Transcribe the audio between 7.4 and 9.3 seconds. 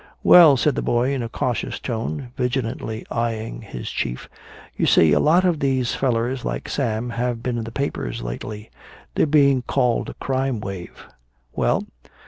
been in the papers lately. They're